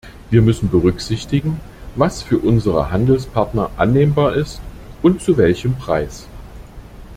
[0.31, 1.59] Wir müssen berücksichtigen,
[1.93, 4.59] was für unsere Handelspartner annehmbar ist
[5.03, 6.25] und zu welchem Preis.